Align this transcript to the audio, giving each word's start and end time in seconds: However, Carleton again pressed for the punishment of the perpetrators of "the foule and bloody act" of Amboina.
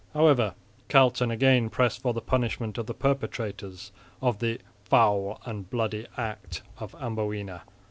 However, 0.15 0.55
Carleton 0.89 1.29
again 1.29 1.69
pressed 1.69 2.01
for 2.01 2.11
the 2.11 2.23
punishment 2.23 2.79
of 2.79 2.87
the 2.87 2.93
perpetrators 2.95 3.91
of 4.19 4.39
"the 4.39 4.59
foule 4.83 5.39
and 5.45 5.69
bloody 5.69 6.07
act" 6.17 6.63
of 6.79 6.93
Amboina. 6.93 7.61